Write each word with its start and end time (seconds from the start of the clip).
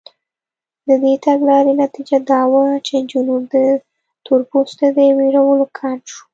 د 0.87 0.89
دې 1.03 1.13
تګلارې 1.25 1.73
نتیجه 1.83 2.17
دا 2.31 2.41
وه 2.51 2.65
چې 2.87 2.95
جنوب 3.11 3.41
د 3.53 3.55
تورپوستو 4.25 4.87
د 4.95 4.99
وېرولو 5.17 5.65
کمپ 5.77 6.01
شو. 6.13 6.23